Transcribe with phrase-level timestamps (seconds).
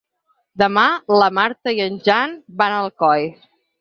[0.61, 3.29] Demà na Marta i en Jan van a Alcoi.